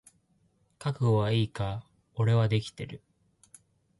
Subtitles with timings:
[0.79, 1.85] 覚悟はいいか？
[2.15, 3.03] 俺はできてる。